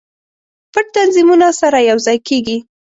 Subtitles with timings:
[0.73, 2.57] پټ تنظیمونه سره یو ځای کیږي.